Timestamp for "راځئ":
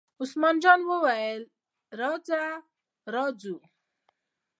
1.99-2.33